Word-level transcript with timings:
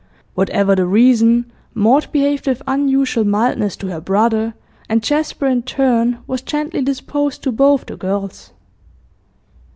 Whatever 0.33 0.73
the 0.73 0.87
reason, 0.87 1.51
Maud 1.75 2.11
behaved 2.11 2.47
with 2.47 2.63
unusual 2.65 3.23
mildness 3.23 3.75
to 3.75 3.87
her 3.89 4.01
brother, 4.01 4.55
and 4.89 5.03
Jasper 5.03 5.45
in 5.45 5.61
turn 5.61 6.17
was 6.25 6.41
gently 6.41 6.81
disposed 6.81 7.43
to 7.43 7.51
both 7.51 7.85
the 7.85 7.97
girls. 7.97 8.51